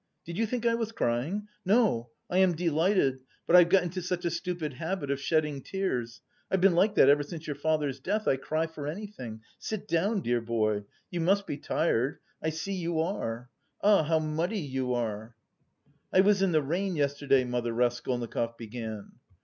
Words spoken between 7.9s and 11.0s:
death. I cry for anything. Sit down, dear boy,